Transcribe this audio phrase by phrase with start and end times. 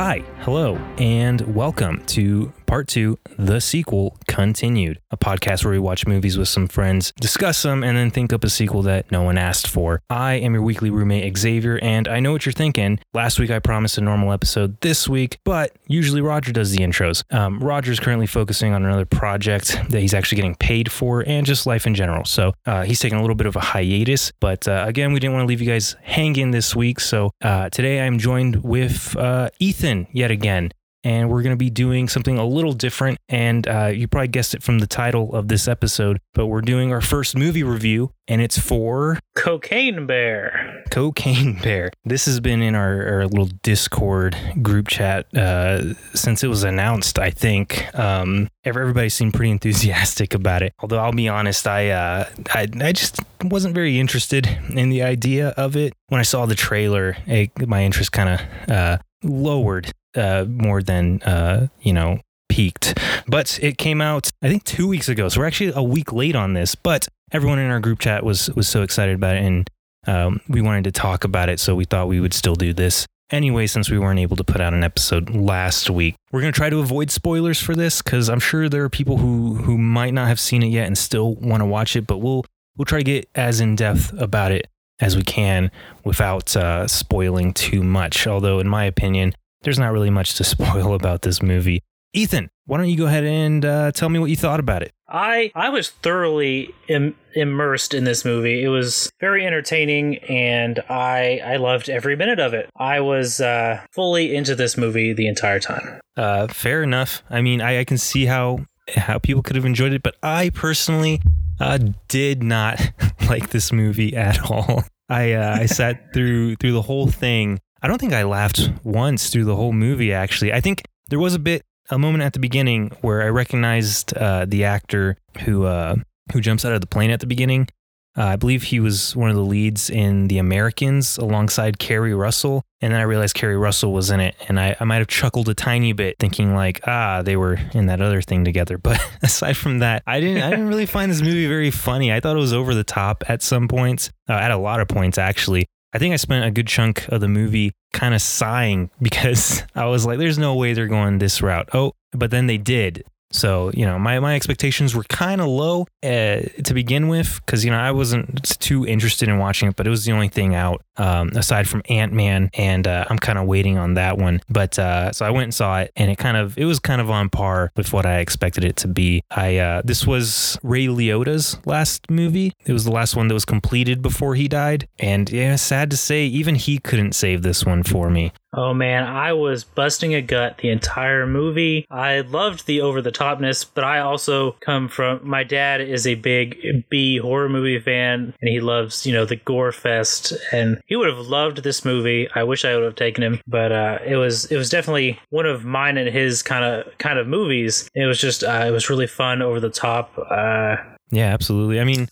[0.00, 6.06] Hi, hello, and welcome to part two, The Sequel Continued, a podcast where we watch
[6.06, 9.38] movies with some friends, discuss them, and then think up a sequel that no one
[9.38, 10.02] asked for.
[10.10, 13.00] I am your weekly roommate, Xavier, and I know what you're thinking.
[13.14, 17.24] Last week I promised a normal episode this week, but usually Roger does the intros.
[17.34, 21.66] Um, Roger's currently focusing on another project that he's actually getting paid for and just
[21.66, 22.26] life in general.
[22.26, 25.32] So uh, he's taking a little bit of a hiatus, but uh, again, we didn't
[25.32, 27.00] want to leave you guys hanging this week.
[27.00, 30.70] So uh, today I'm joined with uh, Ethan yet again
[31.04, 33.18] and we're going to be doing something a little different.
[33.28, 36.92] And uh, you probably guessed it from the title of this episode, but we're doing
[36.92, 40.84] our first movie review, and it's for Cocaine Bear.
[40.90, 41.90] Cocaine Bear.
[42.04, 47.18] This has been in our, our little Discord group chat uh, since it was announced.
[47.18, 50.72] I think um, everybody seemed pretty enthusiastic about it.
[50.80, 55.48] Although I'll be honest, I, uh, I I just wasn't very interested in the idea
[55.50, 55.92] of it.
[56.08, 61.22] When I saw the trailer, it, my interest kind of uh, lowered uh, more than
[61.22, 62.98] uh, you know peaked.
[63.26, 66.36] But it came out I think two weeks ago, so we're actually a week late
[66.36, 66.74] on this.
[66.74, 69.70] But everyone in our group chat was was so excited about it, and
[70.06, 73.06] um, we wanted to talk about it, so we thought we would still do this
[73.30, 76.14] anyway since we weren't able to put out an episode last week.
[76.32, 79.18] We're going to try to avoid spoilers for this cuz I'm sure there are people
[79.18, 82.18] who who might not have seen it yet and still want to watch it, but
[82.18, 82.44] we'll
[82.76, 84.66] we'll try to get as in depth about it
[85.00, 85.70] as we can
[86.04, 88.26] without uh, spoiling too much.
[88.26, 91.82] Although in my opinion, there's not really much to spoil about this movie.
[92.14, 94.92] Ethan, why don't you go ahead and uh, tell me what you thought about it?
[95.08, 98.62] I I was thoroughly Im- immersed in this movie.
[98.64, 102.70] It was very entertaining, and I I loved every minute of it.
[102.76, 106.00] I was uh, fully into this movie the entire time.
[106.16, 107.22] Uh, fair enough.
[107.30, 108.60] I mean, I, I can see how
[108.96, 111.20] how people could have enjoyed it, but I personally
[111.60, 111.78] uh,
[112.08, 112.80] did not
[113.28, 114.82] like this movie at all.
[115.10, 119.30] I uh, I sat through through the whole thing I don't think I laughed once
[119.30, 120.52] through the whole movie, actually.
[120.52, 124.46] I think there was a bit, a moment at the beginning where I recognized uh,
[124.46, 125.96] the actor who, uh,
[126.32, 127.68] who jumps out of the plane at the beginning.
[128.16, 132.64] Uh, I believe he was one of the leads in The Americans alongside Keri Russell.
[132.80, 134.34] And then I realized Keri Russell was in it.
[134.48, 137.86] And I, I might have chuckled a tiny bit thinking like, ah, they were in
[137.86, 138.76] that other thing together.
[138.88, 142.12] But aside from that, I didn't, I didn't really find this movie very funny.
[142.12, 144.88] I thought it was over the top at some points, uh, at a lot of
[144.88, 145.66] points actually.
[145.92, 149.86] I think I spent a good chunk of the movie kind of sighing because I
[149.86, 151.68] was like, there's no way they're going this route.
[151.72, 153.04] Oh, but then they did.
[153.30, 157.62] So, you know, my, my expectations were kind of low uh, to begin with because,
[157.62, 160.54] you know, I wasn't too interested in watching it, but it was the only thing
[160.54, 162.50] out um, aside from Ant Man.
[162.54, 164.40] And uh, I'm kind of waiting on that one.
[164.48, 167.00] But uh, so I went and saw it and it kind of, it was kind
[167.00, 169.22] of on par with what I expected it to be.
[169.30, 172.52] I, uh, this was Ray Liotta's last movie.
[172.66, 174.88] It was the last one that was completed before he died.
[174.98, 178.32] And yeah, sad to say, even he couldn't save this one for me.
[178.54, 181.86] Oh man, I was busting a gut the entire movie.
[181.90, 186.14] I loved the over the topness, but I also come from my dad is a
[186.14, 190.96] big B horror movie fan and he loves, you know, the gore fest and he
[190.96, 192.28] would have loved this movie.
[192.34, 195.46] I wish I would have taken him, but uh, it was it was definitely one
[195.46, 197.88] of mine and his kind of kind of movies.
[197.94, 200.12] It was just uh, it was really fun over the top.
[200.18, 200.76] Uh,
[201.10, 201.80] yeah, absolutely.
[201.80, 202.06] I mean,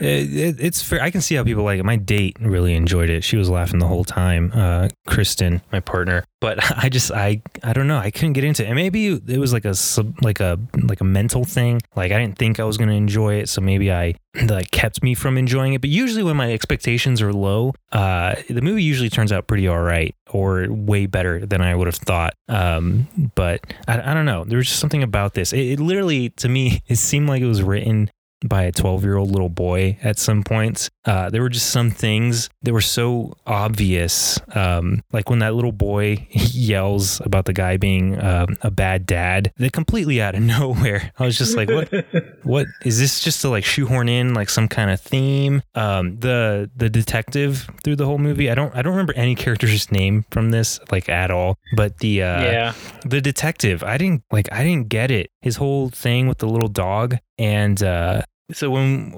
[0.00, 1.02] it, it's fair.
[1.02, 1.84] I can see how people like it.
[1.84, 3.22] My date really enjoyed it.
[3.24, 4.52] She was laughing the whole time.
[4.54, 7.98] Uh, Kristen, my partner, but I just I I don't know.
[7.98, 8.66] I couldn't get into it.
[8.66, 9.74] And maybe it was like a
[10.22, 11.80] like a like a mental thing.
[11.94, 15.14] Like I didn't think I was gonna enjoy it, so maybe I that kept me
[15.14, 15.80] from enjoying it.
[15.80, 19.80] But usually when my expectations are low, uh, the movie usually turns out pretty all
[19.80, 22.34] right or way better than I would have thought.
[22.48, 24.44] Um, but I, I don't know.
[24.44, 25.52] There was just something about this.
[25.52, 28.10] It, it literally to me it seemed like it was written
[28.46, 30.90] by a 12 year old little boy at some points.
[31.04, 34.38] Uh, there were just some things that were so obvious.
[34.54, 39.52] Um, like when that little boy yells about the guy being um, a bad dad,
[39.56, 41.12] they completely out of nowhere.
[41.18, 41.90] I was just like, what,
[42.42, 45.62] what is this just to like shoehorn in like some kind of theme?
[45.74, 49.90] Um, the, the detective through the whole movie, I don't, I don't remember any character's
[49.90, 52.74] name from this like at all, but the, uh, yeah,
[53.04, 55.30] the detective, I didn't like, I didn't get it.
[55.42, 57.16] His whole thing with the little dog.
[57.38, 59.10] And, uh, so when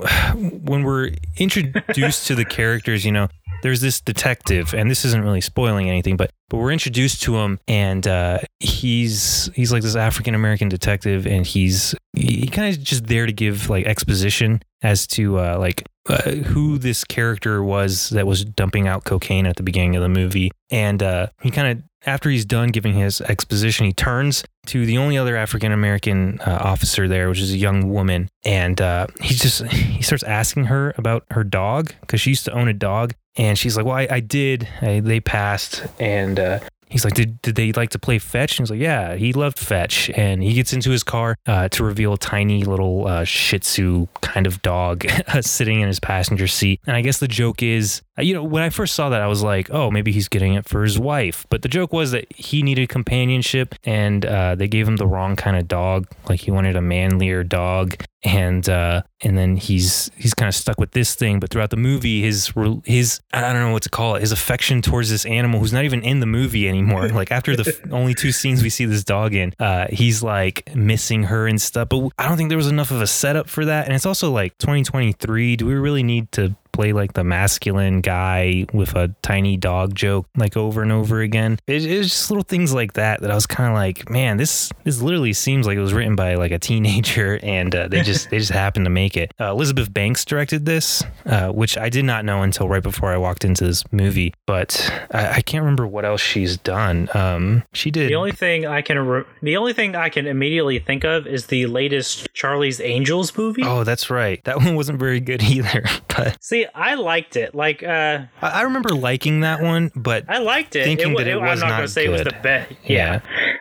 [0.64, 3.28] when we're introduced to the characters, you know,
[3.62, 7.61] there's this detective, and this isn't really spoiling anything, but but we're introduced to him,
[7.69, 13.06] and uh, he's he's like this African American detective, and he's he kind of just
[13.06, 18.26] there to give like exposition as to uh, like uh, who this character was that
[18.26, 21.84] was dumping out cocaine at the beginning of the movie, and uh, he kind of
[22.06, 26.58] after he's done giving his exposition, he turns to the only other African American uh,
[26.61, 30.94] officer there, which is a young woman, and uh, he just he starts asking her
[30.96, 34.06] about her dog because she used to own a dog, and she's like, "Well, I,
[34.11, 34.69] I did.
[34.81, 38.58] I, they passed, and uh, he's like, did, did they like to play fetch?
[38.58, 40.10] And he's like, yeah, he loved fetch.
[40.10, 44.06] And he gets into his car uh, to reveal a tiny little uh, Shih Tzu
[44.20, 45.06] kind of dog
[45.40, 46.81] sitting in his passenger seat.
[46.87, 49.28] And I guess the joke is, uh, you know, when I first saw that, I
[49.28, 51.46] was like, oh, maybe he's getting it for his wife.
[51.48, 55.37] But the joke was that he needed companionship and uh, they gave him the wrong
[55.37, 56.06] kind of dog.
[56.28, 60.78] Like he wanted a manlier dog and uh, and then he's he's kind of stuck
[60.78, 61.40] with this thing.
[61.40, 62.52] But throughout the movie, his
[62.84, 65.84] his I don't know what to call it, his affection towards this animal who's not
[65.84, 67.08] even in the movie anymore.
[67.20, 71.25] Like after the only two scenes we see this dog in, uh, he's like missing
[71.25, 71.88] her and stuff.
[71.88, 73.87] But I don't think there was enough of a setup for that.
[73.87, 75.56] And it's also like 2023.
[75.56, 80.27] Do we really need to play like the masculine guy with a tiny dog joke
[80.35, 81.59] like over and over again.
[81.67, 84.38] It, it was just little things like that that I was kind of like, man,
[84.38, 88.00] this this literally seems like it was written by like a teenager, and uh, they
[88.00, 89.35] just they just happened to make it.
[89.38, 93.19] Uh, Elizabeth Banks directed this, uh, which I did not know until right before I
[93.19, 97.11] walked into this movie, but I, I can't remember what else she's done.
[97.12, 100.79] Um, she did the only thing I can re- the only thing I can immediately
[100.79, 103.65] think of is the latest Charlie's Angels movie.
[103.67, 104.43] Oh, that's right.
[104.44, 105.85] That one wasn't very good either.
[106.17, 107.55] But see, I liked it.
[107.55, 110.84] Like, uh, I, I remember liking that one, but I liked it.
[110.84, 112.43] Thinking it, that it was I'm not not gonna say it was the good.
[112.43, 112.72] best.
[112.84, 113.20] Yeah.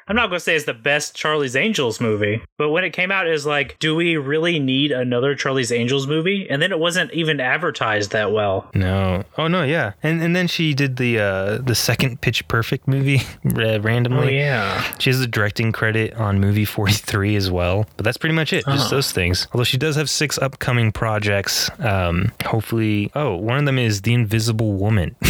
[0.09, 3.27] I'm not gonna say it's the best Charlie's Angels movie, but when it came out,
[3.27, 6.50] it was like, do we really need another Charlie's Angels movie?
[6.50, 8.69] And then it wasn't even advertised that well.
[8.73, 9.23] No.
[9.38, 9.94] Oh no, yeah.
[10.01, 13.21] And and then she did the uh the second Pitch Perfect movie
[13.56, 14.27] uh, randomly.
[14.27, 14.81] Oh yeah.
[14.97, 17.85] She has a directing credit on movie 43 as well.
[17.95, 18.65] But that's pretty much it.
[18.65, 18.95] Just Oh.
[18.95, 19.47] those things.
[19.53, 21.69] Although she does have six upcoming projects.
[21.79, 25.15] Um hopefully Oh, one of them is The Invisible Woman.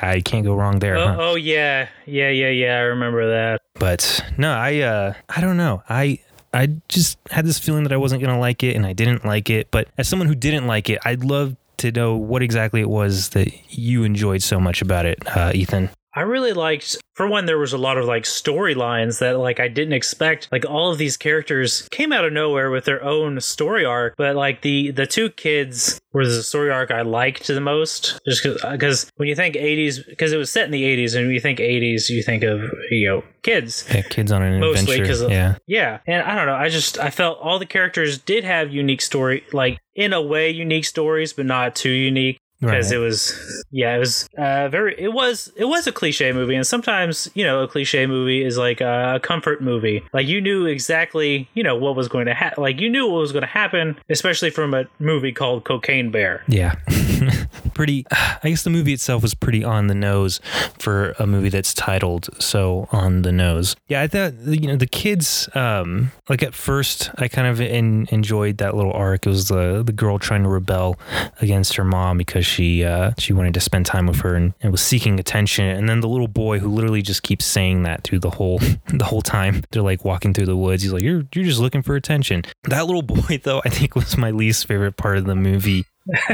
[0.00, 0.96] I can't go wrong there.
[0.96, 1.16] Oh, huh?
[1.18, 2.76] oh yeah, yeah, yeah, yeah.
[2.76, 3.62] I remember that.
[3.74, 5.82] But no, I uh I don't know.
[5.88, 6.20] I
[6.52, 9.50] I just had this feeling that I wasn't gonna like it and I didn't like
[9.50, 9.70] it.
[9.70, 13.30] But as someone who didn't like it, I'd love to know what exactly it was
[13.30, 15.90] that you enjoyed so much about it, uh, Ethan.
[16.16, 19.68] I really liked for one there was a lot of like storylines that like I
[19.68, 23.84] didn't expect like all of these characters came out of nowhere with their own story
[23.84, 28.18] arc but like the the two kids were the story arc I liked the most
[28.26, 31.26] just because uh, when you think 80s because it was set in the 80s and
[31.26, 32.60] when you think 80s you think of
[32.90, 35.06] you know kids Yeah, kids on an Mostly adventure.
[35.24, 35.56] 'cause yeah.
[35.66, 36.54] yeah, and I don't know.
[36.56, 40.50] I just I felt all the characters did have unique story, like in a way
[40.50, 42.96] unique stories, but not too unique because Right.
[42.96, 46.66] it was yeah it was uh very it was it was a cliche movie and
[46.66, 51.48] sometimes you know a cliche movie is like a comfort movie like you knew exactly
[51.54, 53.96] you know what was going to happen like you knew what was going to happen
[54.08, 56.74] especially from a movie called cocaine bear Yeah.
[57.74, 60.40] pretty I guess the movie itself was pretty on the nose
[60.78, 63.76] for a movie that's titled so on the nose.
[63.88, 68.06] Yeah, I thought you know the kids um like at first I kind of in,
[68.10, 69.26] enjoyed that little arc.
[69.26, 70.98] It was the the girl trying to rebel
[71.40, 74.72] against her mom because she uh she wanted to spend time with her and, and
[74.72, 78.20] was seeking attention and then the little boy who literally just keeps saying that through
[78.20, 79.62] the whole the whole time.
[79.70, 80.82] They're like walking through the woods.
[80.82, 82.44] He's like you're you're just looking for attention.
[82.64, 85.84] That little boy though I think was my least favorite part of the movie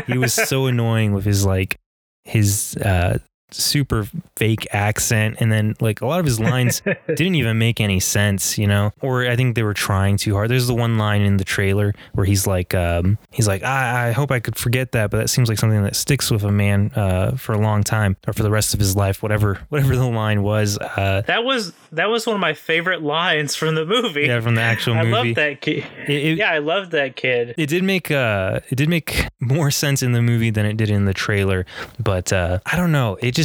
[0.06, 1.78] he was so annoying with his like
[2.24, 3.18] his uh
[3.54, 4.06] super
[4.36, 8.58] fake accent and then like a lot of his lines didn't even make any sense
[8.58, 8.92] you know?
[9.00, 10.50] Or i think they were trying too hard.
[10.50, 14.12] There's the one line in the trailer where he's like um he's like i, I
[14.12, 16.90] hope i could forget that but that seems like something that sticks with a man
[16.96, 20.06] uh for a long time or for the rest of his life whatever whatever the
[20.06, 24.22] line was uh that was that was one of my favorite lines from the movie.
[24.22, 27.16] Yeah from the actual movie I love that kid It- it- yeah I love that
[27.16, 27.54] kid.
[27.58, 30.90] It did make uh it did make more sense in the movie than it did
[30.90, 31.66] in the trailer
[31.98, 33.16] but uh i don't know.
[33.20, 33.41] It just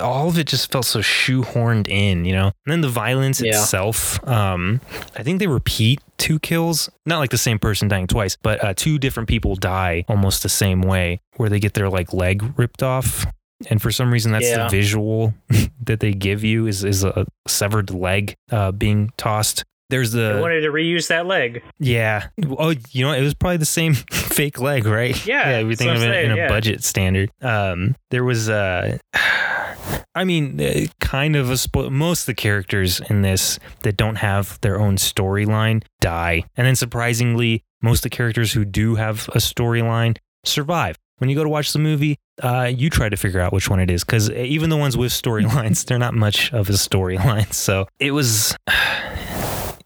[0.00, 3.50] all of it just felt so shoehorned in you know and then the violence Yeah.
[3.60, 4.80] itself um
[5.16, 8.74] i think they repeat two kills not like the same person dying twice but uh
[8.74, 12.82] two different people die almost the same way where they get their like leg ripped
[12.82, 13.26] off
[13.70, 14.64] and for some reason that's Yeah.
[14.64, 15.34] the visual
[15.84, 20.40] that they give you is is a severed leg uh being tossed there's I the
[20.40, 22.28] wanted to reuse that leg yeah.
[22.58, 25.26] Oh, you know, it was probably the same fake leg, right?
[25.26, 26.48] Yeah, Yeah, we think of it in a yeah.
[26.48, 27.30] budget standard.
[27.42, 28.98] Um, there was uh
[30.14, 34.16] I mean, uh, kind of a spo- most of the characters in this that don't
[34.16, 39.28] have their own storyline die, and then surprisingly, most of the characters who do have
[39.28, 40.96] a storyline survive.
[41.18, 43.80] When you go to watch the movie, uh, you try to figure out which one
[43.80, 47.52] it is because even the ones with storylines, they're not much of a storyline.
[47.52, 48.56] So it was,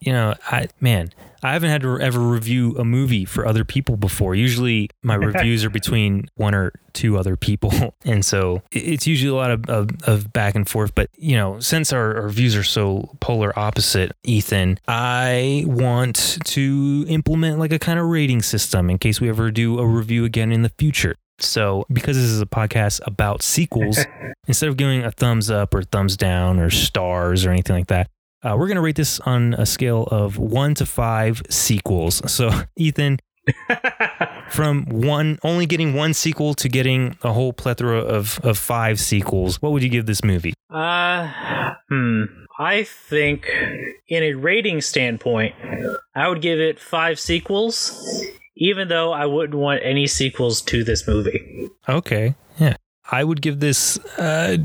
[0.01, 3.97] you know, I man, I haven't had to ever review a movie for other people
[3.97, 4.35] before.
[4.35, 7.73] Usually, my reviews are between one or two other people,
[8.05, 10.95] and so it's usually a lot of, of, of back and forth.
[10.95, 17.05] But you know, since our, our views are so polar opposite, Ethan, I want to
[17.09, 20.53] implement like a kind of rating system in case we ever do a review again
[20.53, 21.15] in the future.
[21.43, 23.99] So, because this is a podcast about sequels,
[24.47, 28.11] instead of giving a thumbs up or thumbs down or stars or anything like that,
[28.43, 32.23] uh, we're going to rate this on a scale of one to five sequels.
[32.31, 33.19] So, Ethan,
[34.51, 39.61] from one only getting one sequel to getting a whole plethora of, of five sequels,
[39.61, 40.55] what would you give this movie?
[40.71, 42.25] Uh, hmm.
[42.59, 43.51] I think,
[44.09, 45.55] in a rating standpoint,
[46.15, 48.23] I would give it five sequels,
[48.55, 51.71] even though I wouldn't want any sequels to this movie.
[51.89, 52.35] Okay.
[52.59, 52.77] Yeah.
[53.11, 54.59] I would give this uh,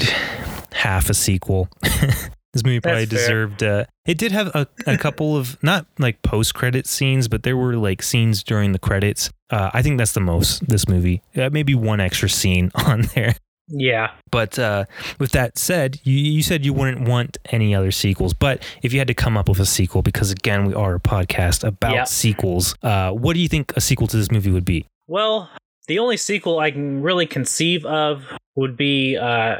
[0.73, 1.69] half a sequel.
[2.55, 3.61] this movie probably That's deserved.
[3.61, 7.57] Uh, it did have a, a couple of not like post credit scenes, but there
[7.57, 9.29] were like scenes during the credits.
[9.49, 11.21] Uh, I think that's the most this movie.
[11.35, 13.35] Uh, maybe one extra scene on there.
[13.67, 14.11] Yeah.
[14.31, 14.85] But uh,
[15.19, 18.33] with that said, you, you said you wouldn't want any other sequels.
[18.33, 20.99] But if you had to come up with a sequel, because again, we are a
[20.99, 22.03] podcast about Yeah.
[22.05, 24.85] sequels, uh, what do you think a sequel to this movie would be?
[25.07, 25.49] Well,
[25.87, 28.23] the only sequel I can really conceive of
[28.55, 29.57] would be uh,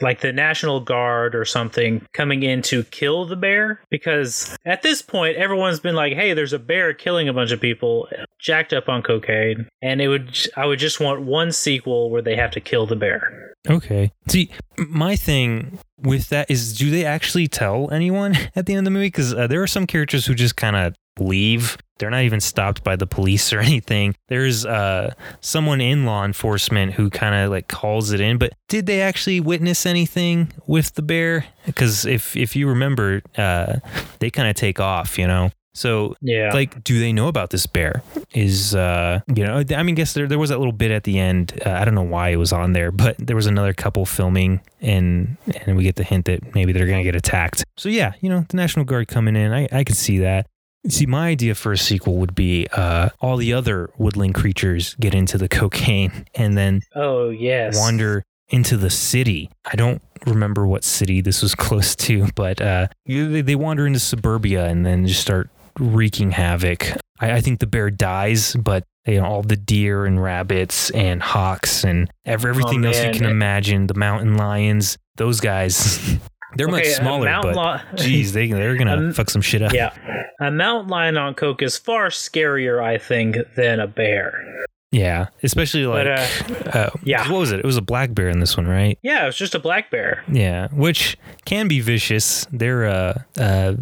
[0.00, 3.80] like the National Guard or something coming in to kill the bear.
[3.90, 7.60] Because at this point, everyone's been like, "Hey, there's a bear killing a bunch of
[7.60, 10.36] people, jacked up on cocaine," and it would.
[10.56, 13.54] I would just want one sequel where they have to kill the bear.
[13.68, 14.12] Okay.
[14.28, 18.84] See, my thing with that is, do they actually tell anyone at the end of
[18.84, 19.06] the movie?
[19.06, 21.78] Because uh, there are some characters who just kind of leave.
[21.98, 24.14] They're not even stopped by the police or anything.
[24.28, 28.38] There's uh, someone in law enforcement who kind of like calls it in.
[28.38, 31.44] But did they actually witness anything with the bear?
[31.66, 33.76] Because if if you remember, uh,
[34.18, 35.18] they kind of take off.
[35.18, 35.50] You know.
[35.76, 36.52] So Yeah.
[36.54, 38.00] like do they know about this bear
[38.32, 41.18] is uh you know i mean guess there, there was that little bit at the
[41.18, 44.06] end uh, i don't know why it was on there but there was another couple
[44.06, 48.12] filming and and we get the hint that maybe they're gonna get attacked so yeah
[48.20, 50.46] you know the national guard coming in i i could see that
[50.88, 55.14] See, my idea for a sequel would be uh, all the other woodland creatures get
[55.14, 57.76] into the cocaine and then oh yes.
[57.78, 59.50] wander into the city.
[59.64, 63.98] I don't remember what city this was close to, but uh, they, they wander into
[63.98, 65.48] suburbia and then just start
[65.78, 66.86] wreaking havoc.
[67.18, 71.22] I, I think the bear dies, but you know all the deer and rabbits and
[71.22, 73.86] hawks and ev- everything else you Oh, can imagine.
[73.86, 76.18] The mountain lions, those guys,
[76.56, 79.72] they're much Okay, a smaller, but li- geez, they they're gonna fuck some shit up.
[79.72, 79.94] yeah.
[80.40, 84.64] A mountain lion on coke is far scarier, I think, than a bear.
[84.90, 87.28] Yeah, especially like But, uh, yeah.
[87.30, 87.58] what was it?
[87.58, 88.96] It was a black bear in this one, right?
[89.02, 90.22] Yeah, it's just a black bear.
[90.30, 92.46] Yeah, which can be vicious.
[92.52, 93.74] They're uh uh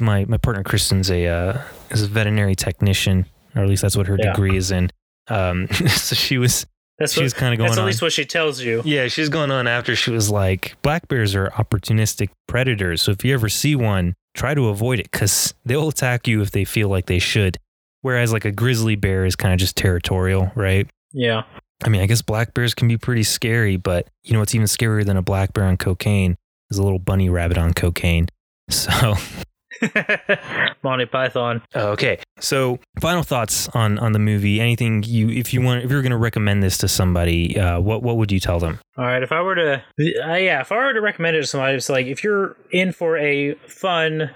[0.00, 3.24] my my partner Kristen's a uh is a veterinary technician,
[3.56, 4.32] or at least that's what her Yeah.
[4.32, 4.90] degree is in.
[5.28, 6.66] Um, so she was
[6.98, 7.86] That's she what, was kind of going that's at on.
[7.86, 8.82] least what she tells you.
[8.84, 13.02] yeah, she's going on after she was like, black bears are opportunistic predators.
[13.02, 16.50] So if you ever see one, try to avoid it because they'll attack you if
[16.50, 17.56] they feel like they should.
[18.02, 20.88] Whereas like a grizzly bear is kind of just territorial, right?
[21.12, 21.44] Yeah.
[21.84, 24.66] I mean, I guess black bears can be pretty scary, but you know what's even
[24.66, 26.36] scarier than a black bear on cocaine
[26.70, 28.26] is a little bunny rabbit on cocaine.
[28.70, 29.14] So,
[30.82, 31.62] Monty Python.
[31.74, 32.18] okay.
[32.40, 34.60] So, final thoughts on on the movie.
[34.60, 38.02] Anything you if you want if you're going to recommend this to somebody, uh, what
[38.02, 38.78] what would you tell them?
[38.96, 41.46] All right, if I were to, uh, yeah, if I were to recommend it to
[41.46, 44.30] somebody, it's like if you're in for a fun,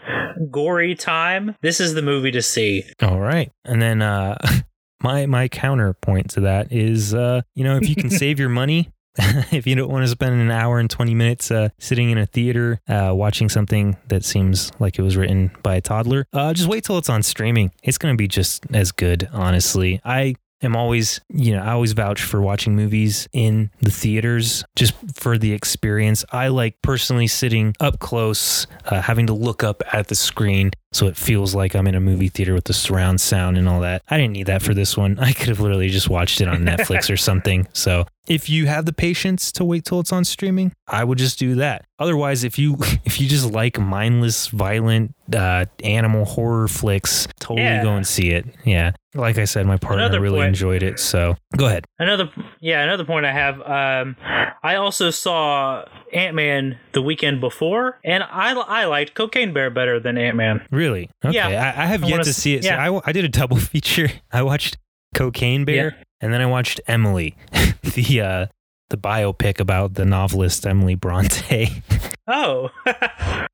[0.50, 2.84] gory time, this is the movie to see.
[3.02, 3.50] All right.
[3.64, 4.36] And then uh
[5.02, 8.90] my my counterpoint to that is uh you know, if you can save your money
[9.52, 12.26] if you don't want to spend an hour and 20 minutes uh, sitting in a
[12.26, 16.68] theater uh, watching something that seems like it was written by a toddler, uh, just
[16.68, 17.72] wait till it's on streaming.
[17.82, 20.00] It's going to be just as good, honestly.
[20.04, 24.94] I am always, you know, I always vouch for watching movies in the theaters just
[25.14, 26.24] for the experience.
[26.32, 31.06] I like personally sitting up close, uh, having to look up at the screen so
[31.06, 34.02] it feels like I'm in a movie theater with the surround sound and all that.
[34.10, 35.18] I didn't need that for this one.
[35.18, 37.66] I could have literally just watched it on Netflix or something.
[37.72, 41.38] So if you have the patience to wait till it's on streaming, I would just
[41.38, 41.86] do that.
[41.98, 42.76] Otherwise, if you
[43.06, 47.82] if you just like mindless, violent uh, animal horror flicks, totally Yeah.
[47.82, 48.44] go and see it.
[48.66, 50.98] Yeah, like I said, my partner Another really point- enjoyed it.
[50.98, 51.84] So go ahead.
[51.98, 53.60] Another, yeah, another point I have.
[53.60, 54.16] Um,
[54.62, 59.98] I also saw Ant Man the weekend before, and I I liked Cocaine Bear better
[60.00, 60.66] than Ant Man.
[60.70, 61.10] Really?
[61.24, 61.34] Okay.
[61.34, 61.48] Yeah.
[61.76, 62.64] I, I have I yet wanna see it.
[62.64, 62.90] So yeah.
[62.90, 64.08] I, I did a double feature.
[64.32, 64.78] I watched
[65.14, 67.36] Cocaine Bear and then I watched Emily,
[67.82, 68.46] the uh,
[68.92, 71.68] the biopic about the novelist Emily Bronte.
[72.28, 72.70] Oh,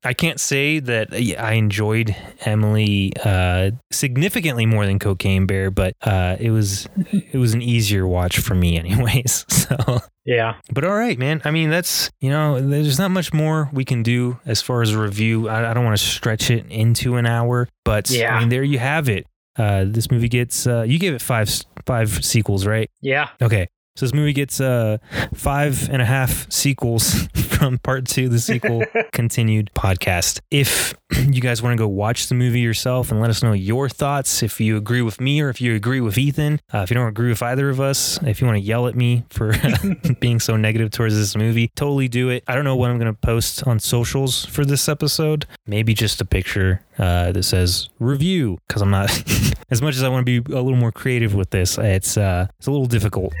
[0.03, 6.37] I can't say that I enjoyed Emily uh, significantly more than Cocaine Bear, but uh,
[6.39, 9.45] it was it was an easier watch for me, anyways.
[9.69, 9.99] So.
[10.23, 10.55] yeah.
[10.71, 11.41] But all right, man.
[11.45, 14.91] I mean, that's, you know, there's not much more we can do as far as
[14.93, 15.49] a review.
[15.49, 18.35] I, I don't want to stretch it into an hour, but Yeah.
[18.35, 19.25] I mean, there you have it.
[19.57, 21.49] Uh, this movie gets, uh, you gave it five,
[21.85, 22.89] five sequels, right?
[23.01, 23.29] Yeah.
[23.41, 23.67] Okay.
[23.99, 24.99] So this movie gets uh,
[25.33, 30.39] five and a half sequels from part two, the sequel continued podcast.
[30.49, 30.93] If
[31.29, 34.43] you guys want to go watch the movie yourself and let us know your thoughts,
[34.43, 37.07] if you agree with me or if you agree with Ethan, uh, if you don't
[37.07, 39.53] agree with either of us, if you want to yell at me for
[40.19, 42.43] being so negative towards this movie, totally do it.
[42.47, 45.45] I don't know what I'm going to post on socials for this episode.
[45.65, 49.09] Maybe just a picture uh, that says review because I'm not
[49.71, 51.77] as much as I want to be a little more creative with this.
[51.77, 53.33] It's uh, it's a little difficult.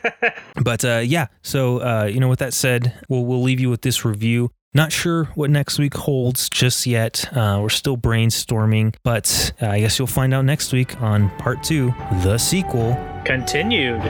[0.62, 3.82] but uh, yeah, so uh, you know, with that said, we'll we'll leave you with
[3.82, 4.50] this review.
[4.74, 7.24] Not sure what next week holds just yet.
[7.34, 11.62] Uh, we're still brainstorming, but uh, I guess you'll find out next week on part
[11.62, 12.94] two, the sequel.
[13.24, 14.02] Continued.